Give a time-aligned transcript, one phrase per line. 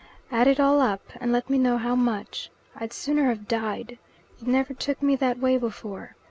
[0.31, 2.49] "Add it all up, and let me know how much.
[2.75, 3.99] I'd sooner have died.
[4.39, 6.15] It never took me that way before.